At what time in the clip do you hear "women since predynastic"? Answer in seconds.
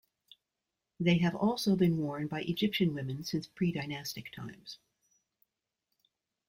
2.95-4.31